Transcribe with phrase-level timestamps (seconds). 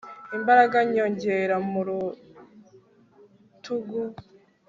[0.37, 3.99] imbaraga nyongera mu rutugu